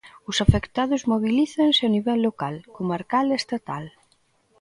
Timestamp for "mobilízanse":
1.11-1.81